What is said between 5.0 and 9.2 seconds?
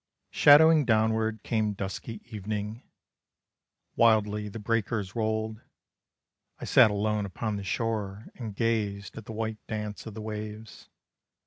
rolled, I sat alone upon the shore and gazed